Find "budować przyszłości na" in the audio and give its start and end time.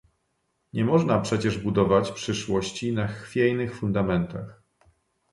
1.57-3.07